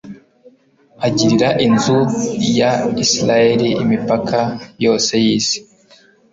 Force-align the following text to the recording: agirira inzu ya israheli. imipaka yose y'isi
agirira 1.07 1.49
inzu 1.67 1.99
ya 2.59 2.71
israheli. 3.03 3.69
imipaka 3.83 4.37
yose 4.83 5.11
y'isi 5.23 5.57